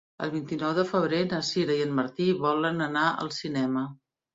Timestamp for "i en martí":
1.77-2.33